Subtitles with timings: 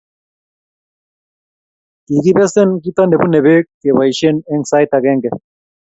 [2.05, 5.29] Kikibesen kito nebune beek keboishe eng sait agenge